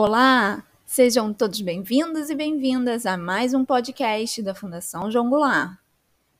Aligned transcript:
Olá! 0.00 0.64
Sejam 0.86 1.34
todos 1.34 1.60
bem-vindos 1.60 2.30
e 2.30 2.34
bem-vindas 2.36 3.04
a 3.04 3.16
mais 3.16 3.52
um 3.52 3.64
podcast 3.64 4.40
da 4.40 4.54
Fundação 4.54 5.10
João 5.10 5.28
Goulart. 5.28 5.76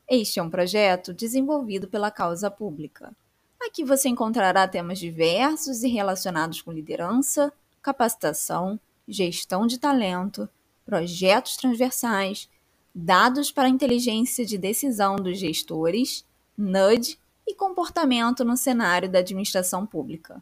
Este 0.09 0.39
é 0.39 0.43
um 0.45 0.49
projeto 0.49 1.13
desenvolvido 1.13 1.89
pela 1.89 2.09
causa 2.09 2.53
pública. 2.53 3.13
Aqui 3.61 3.83
você 3.83 4.09
encontrará 4.09 4.69
temas 4.69 5.01
diversos 5.01 5.83
e 5.83 5.89
relacionados 5.89 6.63
com 6.63 6.71
liderança, 6.71 7.53
capacitação, 7.83 8.79
gestão 9.09 9.67
de 9.67 9.77
talento, 9.77 10.49
projetos 10.87 11.57
transversais, 11.57 12.49
dados 12.95 13.51
para 13.51 13.65
a 13.65 13.71
inteligência 13.71 14.47
de 14.47 14.57
decisão 14.57 15.17
dos 15.17 15.37
gestores, 15.37 16.25
NUD 16.57 17.19
e 17.45 17.57
comportamento 17.57 18.45
no 18.45 18.57
cenário 18.57 19.11
da 19.11 19.19
administração 19.19 19.85
pública. 19.85 20.41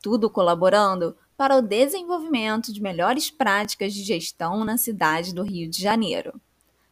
Tudo 0.00 0.30
colaborando 0.30 1.16
para 1.36 1.56
o 1.56 1.62
desenvolvimento 1.62 2.72
de 2.72 2.80
melhores 2.80 3.30
práticas 3.30 3.92
de 3.92 4.02
gestão 4.02 4.64
na 4.64 4.76
cidade 4.76 5.34
do 5.34 5.42
Rio 5.42 5.68
de 5.68 5.82
Janeiro. 5.82 6.40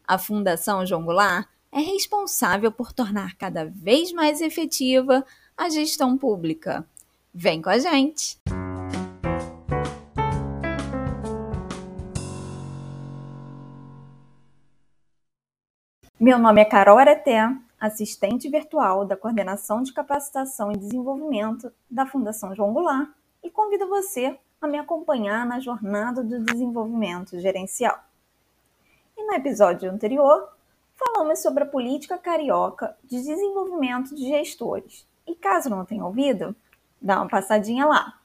A 0.07 0.19
Fundação 0.19 0.85
João 0.85 1.05
Goulart 1.05 1.49
é 1.71 1.81
responsável 1.81 2.73
por 2.73 2.93
tornar 2.93 3.37
cada 3.37 3.65
vez 3.65 4.13
mais 4.13 4.41
efetiva 4.41 5.25
a 5.57 5.69
gestão 5.69 6.19
pública. 6.19 6.85
Vem 7.33 7.63
com 7.63 7.71
a 7.71 7.79
gente! 7.79 8.37
Meu 16.19 16.39
nome 16.39 16.61
é 16.61 16.65
Carol 16.65 16.99
Areté, 16.99 17.49
assistente 17.81 18.49
virtual 18.49 19.05
da 19.05 19.17
Coordenação 19.17 19.83
de 19.83 19.93
Capacitação 19.93 20.71
e 20.71 20.77
Desenvolvimento 20.77 21.73
da 21.91 22.07
Fundação 22.07 22.55
João 22.55 22.73
Goulart 22.73 23.09
e 23.43 23.51
convido 23.51 23.89
você 23.89 24.39
a 24.61 24.67
me 24.67 24.79
acompanhar 24.79 25.45
na 25.45 25.59
jornada 25.59 26.23
do 26.23 26.45
desenvolvimento 26.45 27.39
gerencial. 27.41 27.99
E 29.17 29.25
no 29.25 29.35
episódio 29.35 29.91
anterior, 29.91 30.49
falamos 30.95 31.41
sobre 31.41 31.65
a 31.65 31.67
política 31.67 32.17
carioca 32.17 32.97
de 33.05 33.17
desenvolvimento 33.17 34.15
de 34.15 34.29
gestores. 34.29 35.07
E 35.27 35.35
caso 35.35 35.69
não 35.69 35.85
tenha 35.85 36.05
ouvido, 36.05 36.55
dá 37.01 37.21
uma 37.21 37.29
passadinha 37.29 37.87
lá. 37.87 38.19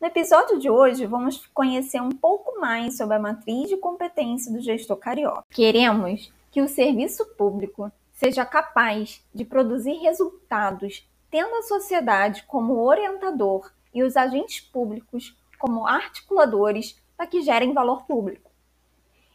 No 0.00 0.06
episódio 0.06 0.58
de 0.58 0.68
hoje, 0.68 1.06
vamos 1.06 1.46
conhecer 1.48 2.00
um 2.00 2.10
pouco 2.10 2.60
mais 2.60 2.96
sobre 2.96 3.16
a 3.16 3.18
matriz 3.18 3.68
de 3.68 3.76
competência 3.76 4.52
do 4.52 4.60
gestor 4.60 4.96
carioca. 4.96 5.44
Queremos 5.50 6.32
que 6.50 6.60
o 6.60 6.68
serviço 6.68 7.24
público 7.36 7.90
seja 8.12 8.44
capaz 8.44 9.24
de 9.34 9.44
produzir 9.44 9.94
resultados 9.94 11.06
tendo 11.30 11.54
a 11.56 11.62
sociedade 11.62 12.44
como 12.44 12.84
orientador 12.84 13.72
e 13.94 14.02
os 14.02 14.16
agentes 14.16 14.60
públicos 14.60 15.36
como 15.58 15.86
articuladores 15.86 17.00
para 17.16 17.26
que 17.26 17.40
gerem 17.40 17.72
valor 17.72 18.04
público. 18.04 18.50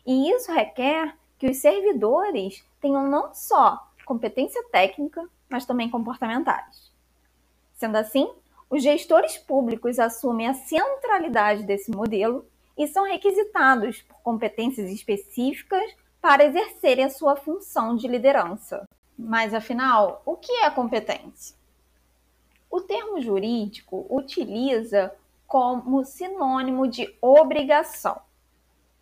E 0.06 0.32
isso 0.32 0.52
requer 0.52 1.16
que 1.38 1.50
os 1.50 1.58
servidores 1.58 2.64
tenham 2.82 3.08
não 3.08 3.34
só 3.34 3.88
competência 4.06 4.64
técnica, 4.72 5.28
mas 5.50 5.66
também 5.66 5.90
comportamentais. 5.90 6.92
Sendo 7.76 7.96
assim, 7.96 8.30
os 8.70 8.84
gestores 8.84 9.38
públicos 9.38 10.00
assumem 10.00 10.48
a 10.48 10.54
centralidade 10.54 11.64
desse 11.64 11.90
modelo 11.92 12.46
e 12.78 12.88
são 12.88 13.06
requisitados 13.06 14.02
por 14.02 14.20
competências 14.22 14.90
específicas 14.90 15.96
para 16.22 16.44
exercerem 16.44 17.06
a 17.06 17.10
sua 17.10 17.36
função 17.36 17.96
de 17.96 18.08
liderança. 18.08 18.84
Mas 19.18 19.54
afinal, 19.54 20.22
o 20.26 20.36
que 20.36 20.52
é 20.52 20.70
competência? 20.70 21.59
O 22.70 22.81
termo 22.81 23.20
jurídico 23.20 24.06
utiliza 24.09 25.14
como 25.48 26.06
sinônimo 26.06 26.88
de 26.88 27.17
obrigação. 27.22 28.22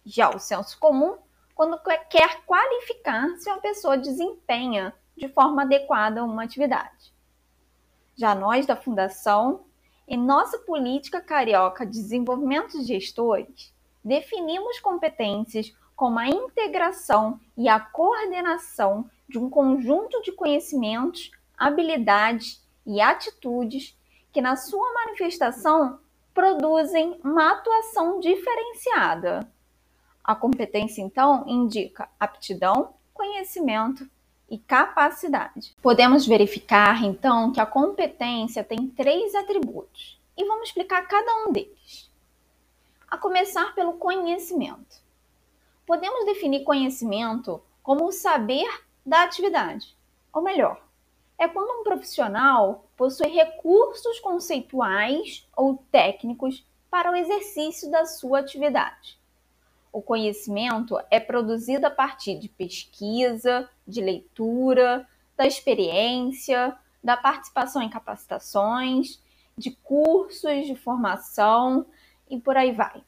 Já 0.06 0.30
o 0.30 0.40
senso 0.40 0.80
comum, 0.80 1.18
quando 1.54 1.78
quer 2.10 2.46
qualificar 2.46 3.28
se 3.38 3.50
uma 3.50 3.60
pessoa 3.60 3.98
desempenha 3.98 4.94
de 5.18 5.28
forma 5.28 5.64
adequada 5.64 6.24
uma 6.24 6.44
atividade. 6.44 7.12
Já 8.16 8.34
nós 8.34 8.66
da 8.66 8.76
Fundação, 8.76 9.66
em 10.08 10.18
nossa 10.18 10.60
política 10.60 11.20
carioca 11.20 11.86
de 11.86 11.92
desenvolvimento 11.92 12.80
de 12.80 12.86
gestores, 12.86 13.74
definimos 14.04 14.80
competências 14.80 15.76
como 15.96 16.20
a 16.20 16.28
integração 16.28 17.40
e 17.58 17.68
a 17.68 17.80
coordenação 17.80 19.10
de 19.28 19.38
um 19.38 19.50
conjunto 19.50 20.22
de 20.22 20.32
conhecimentos, 20.32 21.32
habilidades 21.58 22.64
e 22.88 23.02
atitudes 23.02 23.96
que, 24.32 24.42
na 24.42 24.56
sua 24.56 24.92
manifestação, 24.94 26.00
produzem 26.34 27.20
uma 27.24 27.52
atuação 27.52 28.20
diferenciada. 28.20 29.52
A 30.24 30.34
competência, 30.34 31.02
então, 31.02 31.44
indica 31.48 32.10
aptidão, 32.20 32.94
conhecimento 33.14 34.10
e 34.50 34.58
capacidade. 34.58 35.76
Podemos 35.82 36.26
verificar, 36.26 37.04
então, 37.04 37.52
que 37.52 37.60
a 37.60 37.66
competência 37.66 38.64
tem 38.64 38.88
três 38.88 39.36
atributos 39.36 40.18
e 40.38 40.46
vamos 40.46 40.70
explicar 40.70 41.08
cada 41.08 41.46
um 41.46 41.52
deles. 41.52 42.10
A 43.10 43.18
começar 43.18 43.74
pelo 43.74 43.94
conhecimento. 43.94 45.02
Podemos 45.86 46.26
definir 46.26 46.64
conhecimento 46.64 47.62
como 47.82 48.06
o 48.06 48.12
saber 48.12 48.68
da 49.06 49.24
atividade, 49.24 49.96
ou 50.34 50.42
melhor, 50.42 50.87
é 51.38 51.48
quando 51.48 51.80
um 51.80 51.84
profissional 51.84 52.90
possui 52.96 53.28
recursos 53.28 54.20
conceituais 54.20 55.48
ou 55.56 55.84
técnicos 55.92 56.66
para 56.90 57.12
o 57.12 57.16
exercício 57.16 57.92
da 57.92 58.06
sua 58.06 58.40
atividade. 58.40 59.20
O 59.92 60.02
conhecimento 60.02 60.98
é 61.10 61.20
produzido 61.20 61.86
a 61.86 61.92
partir 61.92 62.40
de 62.40 62.50
pesquisa, 62.50 63.70
de 63.88 64.02
leitura, 64.02 65.08
da 65.36 65.46
experiência, 65.46 66.78
da 67.04 67.16
participação 67.16 67.82
em 67.82 67.90
capacitações, 67.90 69.22
de 69.56 69.72
cursos 69.72 70.66
de 70.66 70.76
formação 70.76 71.86
e 72.30 72.40
por 72.40 72.58
aí 72.58 72.72
vai. 72.72 73.04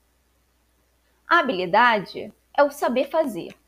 A 1.27 1.39
habilidade 1.39 2.33
é 2.55 2.63
o 2.63 2.71
saber 2.71 3.09
fazer 3.09 3.58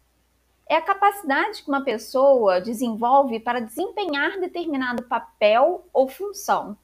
é 0.68 0.76
a 0.76 0.82
capacidade 0.82 1.64
que 1.64 1.70
uma 1.70 1.84
pessoa 1.84 2.62
desenvolve 2.62 3.40
para 3.40 3.60
desempenhar 3.60 4.40
determinado 4.40 5.04
papel 5.04 5.86
ou 5.94 6.08
função. 6.08 6.78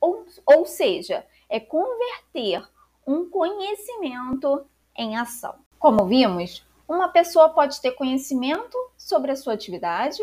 Ou, 0.00 0.26
ou 0.46 0.66
seja, 0.66 1.26
é 1.48 1.58
converter 1.58 2.62
um 3.06 3.28
conhecimento 3.28 4.64
em 4.96 5.16
ação. 5.16 5.54
Como 5.78 6.06
vimos, 6.06 6.64
uma 6.86 7.08
pessoa 7.08 7.48
pode 7.48 7.80
ter 7.80 7.92
conhecimento 7.92 8.76
sobre 8.96 9.30
a 9.30 9.36
sua 9.36 9.54
atividade, 9.54 10.22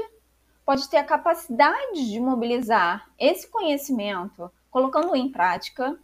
pode 0.65 0.89
ter 0.89 0.97
a 0.97 1.03
capacidade 1.03 2.09
de 2.09 2.19
mobilizar 2.19 3.09
esse 3.17 3.47
conhecimento, 3.47 4.51
colocando-o 4.69 5.15
em 5.15 5.31
prática, 5.31 5.97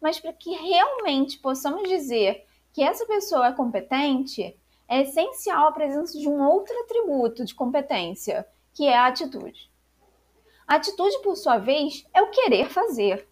mas 0.00 0.18
para 0.18 0.32
que 0.32 0.50
realmente 0.50 1.38
possamos 1.38 1.88
dizer 1.88 2.46
que 2.72 2.82
essa 2.82 3.06
pessoa 3.06 3.48
é 3.48 3.52
competente, 3.52 4.58
é 4.88 5.02
essencial 5.02 5.68
a 5.68 5.72
presença 5.72 6.18
de 6.18 6.28
um 6.28 6.42
outro 6.42 6.74
atributo 6.80 7.44
de 7.44 7.54
competência, 7.54 8.46
que 8.72 8.86
é 8.86 8.96
a 8.96 9.06
atitude. 9.06 9.70
A 10.66 10.76
atitude, 10.76 11.20
por 11.22 11.36
sua 11.36 11.58
vez, 11.58 12.06
é 12.12 12.22
o 12.22 12.30
querer 12.30 12.68
fazer. 12.68 13.28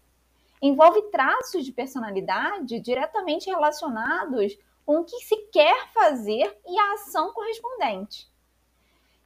Envolve 0.61 1.01
traços 1.11 1.65
de 1.65 1.71
personalidade 1.71 2.79
diretamente 2.79 3.49
relacionados 3.49 4.57
com 4.85 4.99
o 4.99 5.03
que 5.03 5.17
se 5.19 5.35
quer 5.47 5.91
fazer 5.91 6.57
e 6.65 6.79
a 6.79 6.93
ação 6.93 7.33
correspondente. 7.33 8.29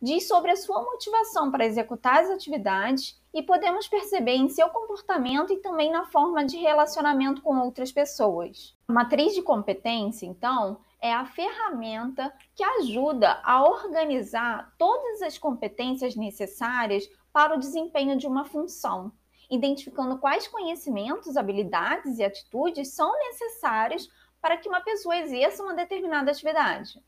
Diz 0.02 0.30
sobre 0.30 0.50
a 0.52 0.56
sua 0.56 0.82
motivação 0.82 1.52
para 1.52 1.66
executar 1.66 2.22
as 2.22 2.30
atividades 2.30 3.22
e 3.34 3.44
podemos 3.44 3.86
perceber 3.86 4.36
em 4.36 4.48
seu 4.48 4.70
comportamento 4.70 5.52
e 5.52 5.58
também 5.58 5.92
na 5.92 6.06
forma 6.06 6.46
de 6.46 6.56
relacionamento 6.56 7.42
com 7.42 7.60
outras 7.60 7.92
pessoas. 7.92 8.78
A 8.88 8.94
matriz 8.94 9.36
de 9.36 9.42
competência, 9.42 10.25
então, 10.25 10.80
é 11.01 11.13
a 11.13 11.25
ferramenta 11.25 12.34
que 12.56 12.63
ajuda 12.63 13.42
a 13.44 13.62
organizar 13.62 14.74
todas 14.78 15.22
as 15.22 15.38
competências 15.38 16.16
necessárias 16.16 17.10
para 17.34 17.56
o 17.56 17.60
desempenho 17.60 18.18
de 18.18 18.25
uma 18.25 18.46
função, 18.46 19.12
identificando 19.51 20.18
quais 20.18 20.48
conhecimentos, 20.48 21.36
habilidades 21.36 22.19
e 22.19 22.24
atitudes 22.24 22.96
são 22.96 23.12
necessários 23.19 24.10
para 24.42 24.56
que 24.56 24.69
uma 24.69 24.80
pessoa 24.80 25.18
exerça 25.18 25.62
uma 25.62 25.74
determinada 25.74 26.31
atividade. 26.31 27.04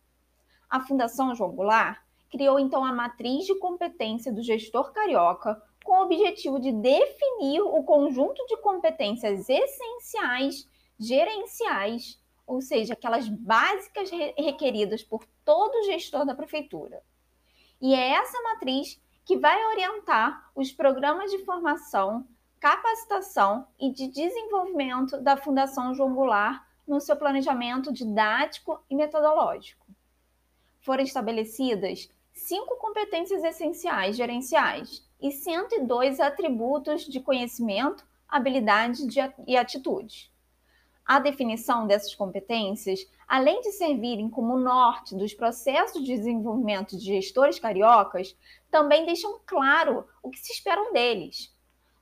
A 0.69 0.81
Fundação 0.81 1.33
João 1.33 1.51
Goulart 1.51 1.97
criou 2.31 2.57
então 2.57 2.83
a 2.85 2.93
matriz 2.93 3.45
de 3.45 3.55
competência 3.55 4.31
do 4.31 4.41
gestor 4.41 4.91
carioca 4.91 5.61
com 5.83 5.93
o 5.93 6.03
objetivo 6.03 6.59
de 6.59 6.71
definir 6.71 7.61
o 7.61 7.83
conjunto 7.83 8.45
de 8.45 8.57
competências 8.57 9.49
essenciais 9.49 10.67
gerenciais 10.97 12.21
ou 12.51 12.61
seja, 12.61 12.93
aquelas 12.93 13.29
básicas 13.29 14.09
requeridas 14.37 15.01
por 15.01 15.25
todo 15.45 15.85
gestor 15.85 16.25
da 16.25 16.35
prefeitura. 16.35 17.01
E 17.79 17.93
é 17.95 18.09
essa 18.09 18.41
matriz 18.41 19.01
que 19.23 19.37
vai 19.37 19.65
orientar 19.67 20.51
os 20.53 20.69
programas 20.69 21.31
de 21.31 21.45
formação, 21.45 22.27
capacitação 22.59 23.65
e 23.79 23.89
de 23.93 24.07
desenvolvimento 24.09 25.21
da 25.21 25.37
Fundação 25.37 25.95
João 25.95 26.13
Goulart 26.13 26.61
no 26.85 26.99
seu 26.99 27.15
planejamento 27.15 27.93
didático 27.93 28.83
e 28.89 28.95
metodológico. 28.95 29.85
Foram 30.81 31.03
estabelecidas 31.03 32.09
cinco 32.41 32.75
competências 32.77 33.43
essenciais 33.43 34.15
gerenciais 34.15 35.07
e 35.21 35.31
102 35.31 36.19
atributos 36.19 37.05
de 37.05 37.19
conhecimento, 37.19 38.05
habilidade 38.27 39.03
e 39.47 39.55
atitude. 39.55 40.31
A 41.05 41.19
definição 41.19 41.85
dessas 41.85 42.15
competências, 42.15 43.07
além 43.27 43.61
de 43.61 43.71
servirem 43.71 44.29
como 44.29 44.57
norte 44.57 45.15
dos 45.15 45.33
processos 45.33 46.03
de 46.03 46.15
desenvolvimento 46.15 46.97
de 46.97 47.05
gestores 47.05 47.59
cariocas, 47.59 48.35
também 48.69 49.05
deixam 49.05 49.39
claro 49.45 50.07
o 50.23 50.29
que 50.29 50.39
se 50.39 50.53
esperam 50.53 50.93
deles, 50.93 51.53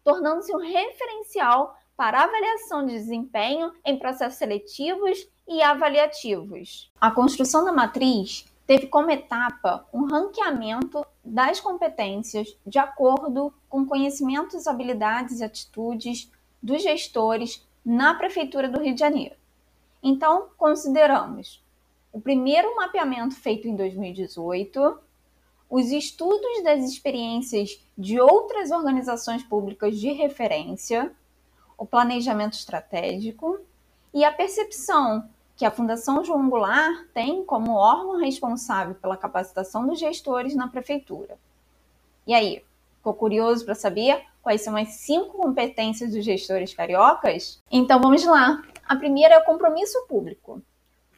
tornando-se 0.03 0.56
um 0.56 0.59
referencial 0.59 1.75
para 1.97 2.24
avaliação 2.24 2.86
de 2.86 2.94
desempenho 2.94 3.74
em 3.83 4.00
processos 4.00 4.38
seletivos 4.38 5.27
e 5.47 5.62
avaliativos. 5.62 6.89
A 7.01 7.12
construção 7.12 7.65
da 7.65 7.74
matriz 7.74 8.45
teve 8.69 8.86
como 8.86 9.10
etapa 9.10 9.83
um 9.92 10.06
ranqueamento 10.06 11.04
das 11.25 11.60
competências 11.60 12.56
de 12.63 12.77
acordo 12.77 13.51
com 13.68 13.83
conhecimentos, 13.83 14.68
habilidades 14.68 15.39
e 15.39 15.44
atitudes 15.44 16.31
dos 16.62 16.83
gestores 16.83 17.68
na 17.83 18.13
Prefeitura 18.13 18.69
do 18.69 18.80
Rio 18.80 18.94
de 18.94 19.00
Janeiro. 19.00 19.33
Então, 20.04 20.50
consideramos 20.56 21.66
o 22.13 22.21
primeiro 22.21 22.75
mapeamento 22.75 23.33
feito 23.33 23.68
em 23.68 23.75
2018, 23.75 25.00
os 25.68 25.89
estudos 25.89 26.63
das 26.63 26.83
experiências 26.83 27.83
de 27.98 28.22
outras 28.22 28.69
organizações 28.69 29.44
públicas 29.44 29.98
de 29.98 30.12
referência, 30.12 31.12
o 31.75 31.88
planejamento 31.88 32.54
estratégico 32.54 33.60
e 34.13 34.24
a 34.24 34.31
percepção 34.31 35.27
que 35.59 35.65
a 35.65 35.71
Fundação 35.71 36.23
João 36.23 36.50
Goulart 36.50 37.06
tem 37.13 37.44
como 37.44 37.73
órgão 37.73 38.15
responsável 38.15 38.95
pela 38.95 39.17
capacitação 39.17 39.85
dos 39.85 40.00
gestores 40.00 40.56
na 40.56 40.69
prefeitura. 40.69 41.38
E 42.25 42.33
aí, 42.33 42.63
ficou 42.95 43.13
curioso 43.13 43.65
para 43.65 43.75
saber 43.75 44.23
quais 44.41 44.61
são 44.61 44.77
as 44.77 44.88
cinco 44.91 45.38
competências 45.38 46.13
dos 46.13 46.23
gestores 46.23 46.73
cariocas? 46.73 47.61
Então 47.69 48.00
vamos 48.00 48.23
lá. 48.23 48.63
A 48.88 48.95
primeira 48.95 49.35
é 49.35 49.38
o 49.38 49.44
compromisso 49.44 50.01
público, 50.07 50.61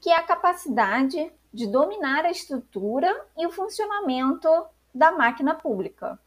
que 0.02 0.10
é 0.10 0.16
a 0.16 0.24
capacidade 0.24 1.32
de 1.54 1.68
dominar 1.68 2.26
a 2.26 2.32
estrutura 2.32 3.16
e 3.38 3.46
o 3.46 3.52
funcionamento 3.52 4.50
da 4.92 5.12
máquina 5.12 5.54
pública, 5.54 6.18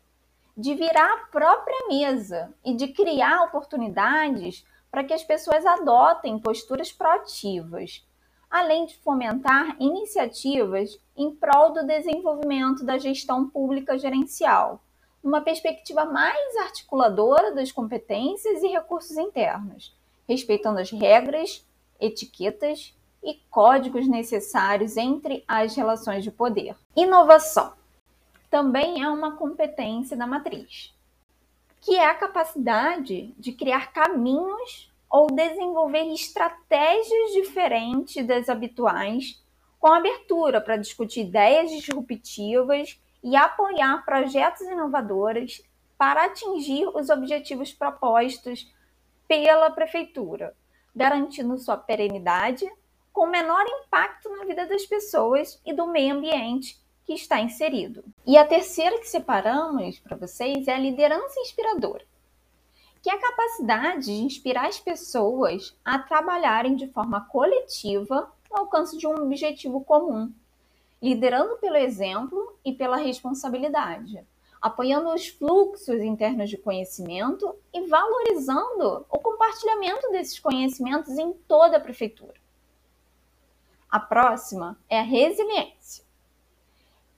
de 0.57 0.73
virar 0.77 1.15
a 1.15 1.27
própria 1.33 1.89
mesa 1.89 2.55
e 2.65 2.77
de 2.77 2.87
criar 2.87 3.43
oportunidades 3.43 4.65
para 4.95 5.03
que 5.03 5.13
as 5.13 5.25
pessoas 5.25 5.67
adotem 5.67 6.39
posturas 6.39 6.93
proativas, 6.93 8.07
além 8.49 8.87
de 8.87 8.97
fomentar 8.99 9.75
iniciativas 9.81 10.97
em 11.17 11.35
prol 11.35 11.73
do 11.73 11.85
desenvolvimento 11.85 12.85
da 12.85 12.97
gestão 12.97 13.51
pública 13.51 13.99
gerencial, 13.99 14.81
numa 15.21 15.41
perspectiva 15.41 16.05
mais 16.05 16.57
articuladora 16.59 17.53
das 17.53 17.73
competências 17.73 18.63
e 18.63 18.69
recursos 18.69 19.17
internos, 19.17 19.93
respeitando 20.29 20.79
as 20.79 20.93
regras, 20.93 21.67
etiquetas 22.01 22.97
e 23.21 23.35
códigos 23.51 24.07
necessários 24.07 24.97
entre 24.97 25.43
as 25.49 25.75
relações 25.75 26.23
de 26.23 26.31
poder. 26.31 26.77
Inovação 26.95 27.73
também 28.49 29.03
é 29.03 29.11
uma 29.11 29.35
competência 29.35 30.17
da 30.17 30.25
matriz 30.25 30.94
que 31.85 31.97
é 31.97 32.07
a 32.07 32.15
capacidade 32.15 33.35
de 33.39 33.53
criar 33.53 33.93
caminhos 33.93 34.91
ou 35.11 35.27
desenvolver 35.27 36.11
estratégias 36.15 37.33
diferentes 37.35 38.27
das 38.27 38.49
habituais, 38.49 39.45
com 39.79 39.93
abertura 39.93 40.63
para 40.63 40.79
discutir 40.79 41.27
ideias 41.27 41.71
disruptivas 41.71 42.99
e 43.23 43.37
apoiar 43.37 44.03
projetos 44.03 44.63
inovadores 44.63 45.63
para 45.99 46.25
atingir 46.25 46.89
os 46.89 47.11
objetivos 47.11 47.71
propostos 47.71 48.73
pela 49.29 49.71
prefeitura, 49.71 50.57
garantindo 50.97 51.59
sua 51.59 51.77
perenidade 51.77 52.67
com 53.13 53.27
menor 53.27 53.63
impacto 53.69 54.31
na 54.31 54.45
vida 54.47 54.67
das 54.67 54.87
pessoas 54.87 55.61
e 55.67 55.73
do 55.75 55.87
meio 55.87 56.17
ambiente 56.17 56.83
que 57.05 57.13
está 57.13 57.41
inserido. 57.41 58.05
E 58.27 58.37
a 58.37 58.47
terceira 58.47 58.99
que 58.99 59.09
separamos 59.09 59.99
para 60.01 60.17
vocês 60.17 60.67
é 60.67 60.75
a 60.75 60.79
liderança 60.79 61.39
inspiradora, 61.41 62.05
que 63.03 63.11
é 63.11 63.15
a 63.15 63.21
capacidade 63.21 64.07
de 64.07 64.13
inspirar 64.13 64.67
as 64.67 64.81
pessoas 64.81 65.77
a 65.85 65.99
trabalharem 65.99 66.75
de 66.75 66.89
forma 66.89 67.21
coletiva 67.27 68.33
no 68.51 68.57
alcance 68.57 68.97
de 68.97 69.07
um 69.07 69.15
objetivo 69.15 69.85
comum, 69.85 70.33
liderando 71.03 71.57
pelo 71.57 71.77
exemplo 71.77 72.57
e 72.65 72.73
pela 72.73 72.97
responsabilidade, 72.97 74.25
apoiando 74.63 75.13
os 75.13 75.29
fluxos 75.29 76.01
internos 76.01 76.49
de 76.49 76.57
conhecimento 76.57 77.55
e 77.75 77.87
valorizando 77.87 79.05
o 79.11 79.19
compartilhamento 79.19 80.11
desses 80.11 80.39
conhecimentos 80.39 81.19
em 81.19 81.35
toda 81.47 81.77
a 81.77 81.81
prefeitura. 81.81 82.43
A 83.91 84.01
próxima 84.01 84.79
é 84.89 84.99
a 84.99 85.03
resiliência 85.03 86.04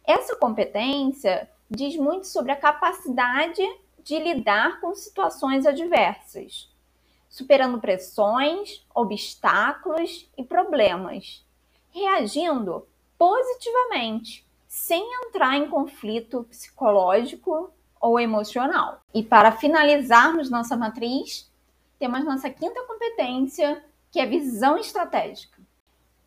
essa 0.07 0.37
competência 0.37 1.51
diz 1.71 1.97
muito 1.97 2.27
sobre 2.27 2.53
a 2.53 2.57
capacidade 2.57 3.63
de 4.03 4.19
lidar 4.19 4.81
com 4.81 4.95
situações 4.95 5.67
adversas, 5.67 6.73
superando 7.29 7.81
pressões, 7.81 8.87
obstáculos 8.95 10.31
e 10.39 10.45
problemas, 10.45 11.45
reagindo 11.91 12.87
positivamente, 13.19 14.47
sem 14.69 15.03
entrar 15.25 15.57
em 15.57 15.69
conflito 15.69 16.45
psicológico 16.45 17.71
ou 18.01 18.21
emocional. 18.21 19.01
E 19.13 19.23
para 19.23 19.51
finalizarmos 19.51 20.51
nossa 20.51 20.77
matriz, 20.77 21.51
temos 21.99 22.25
nossa 22.25 22.49
quinta 22.51 22.83
competência, 22.85 23.83
que 24.11 24.21
é 24.21 24.27
visão 24.27 24.79
estratégica. 24.79 25.56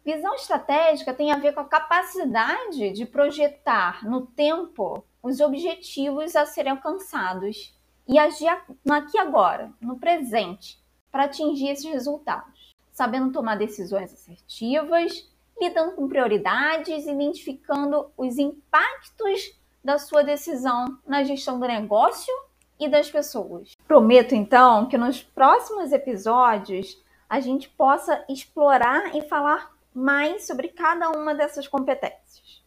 Visão 0.04 0.34
estratégica 0.36 1.14
tem 1.14 1.32
a 1.32 1.38
ver 1.38 1.54
com 1.54 1.60
a 1.60 1.66
capacidade 1.66 2.92
de 2.92 3.06
projetar 3.06 4.04
no 4.08 4.26
tempo 4.26 5.04
os 5.22 5.40
objetivos 5.40 6.36
a 6.36 6.46
serem 6.46 6.72
alcançados 6.72 7.76
e 8.08 8.18
agir 8.18 8.48
aqui 8.90 9.18
agora, 9.20 9.72
no 9.80 10.00
presente, 10.00 10.80
para 11.12 11.26
atingir 11.26 11.70
esses 11.70 11.86
resultados, 11.86 12.76
sabendo 12.92 13.32
tomar 13.32 13.56
decisões 13.56 14.14
assertivas, 14.14 15.30
lidando 15.60 15.92
com 15.92 16.08
prioridades, 16.08 17.06
identificando 17.06 18.10
os 18.18 18.38
impactos 18.38 19.60
da 19.84 19.98
sua 19.98 20.24
decisão 20.24 20.98
na 21.06 21.24
gestão 21.24 21.60
do 21.60 21.68
negócio 21.68 22.34
e 22.80 22.88
das 22.88 23.12
pessoas. 23.12 23.76
Prometo 23.88 24.34
então 24.34 24.88
que 24.88 24.98
nos 24.98 25.22
próximos 25.22 25.92
episódios 25.92 27.04
a 27.30 27.40
gente 27.40 27.70
possa 27.70 28.24
explorar 28.28 29.16
e 29.16 29.22
falar 29.22 29.72
mais 29.94 30.46
sobre 30.46 30.70
cada 30.70 31.10
uma 31.12 31.34
dessas 31.34 31.68
competências. 31.68 32.64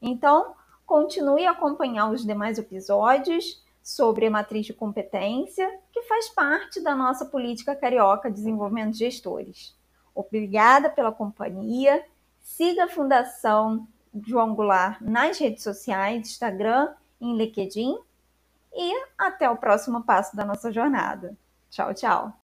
Então, 0.00 0.54
continue 0.86 1.46
a 1.46 1.52
acompanhar 1.52 2.10
os 2.10 2.24
demais 2.24 2.58
episódios 2.58 3.62
sobre 3.82 4.26
a 4.26 4.30
matriz 4.30 4.64
de 4.64 4.72
competência, 4.72 5.70
que 5.92 6.02
faz 6.02 6.28
parte 6.30 6.80
da 6.80 6.94
nossa 6.94 7.26
política 7.26 7.76
carioca 7.76 8.30
de 8.30 8.36
desenvolvimento 8.36 8.92
de 8.92 8.98
gestores. 8.98 9.76
Obrigada 10.14 10.88
pela 10.88 11.12
companhia. 11.12 12.04
Siga 12.40 12.84
a 12.84 12.88
Fundação 12.88 13.86
João 14.26 14.54
Goulart 14.54 15.00
nas 15.00 15.38
redes 15.38 15.62
sociais, 15.62 16.28
Instagram 16.28 16.94
e 17.20 17.32
LinkedIn. 17.32 17.98
E 18.72 19.04
até 19.16 19.48
o 19.48 19.56
próximo 19.56 20.02
passo 20.02 20.34
da 20.34 20.44
nossa 20.44 20.72
jornada. 20.72 21.36
Tchau, 21.70 21.92
tchau. 21.94 22.43